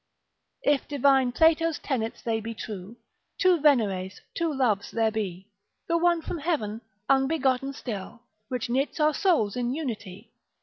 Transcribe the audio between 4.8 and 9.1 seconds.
there be, The one from heaven, unbegotten still, Which knits